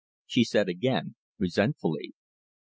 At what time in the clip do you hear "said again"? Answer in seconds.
0.43-1.13